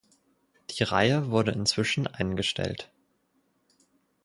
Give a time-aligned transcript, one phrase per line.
[0.71, 2.91] Die Reihe wurde inzwischen eingestellt.